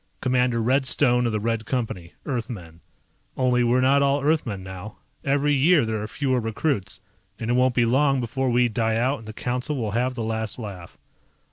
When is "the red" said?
1.31-1.67